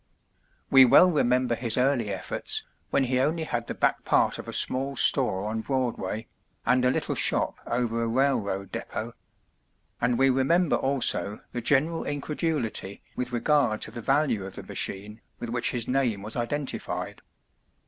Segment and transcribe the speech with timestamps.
[0.71, 4.51] "We well remember his early efforts, when he only had the back part of a
[4.51, 6.25] small store on Broadway,
[6.65, 9.13] and a little shop over a railroad depot;
[10.01, 15.21] and we remember also the general incredulity with regard to the value of the machine
[15.39, 17.21] with which his name was identified.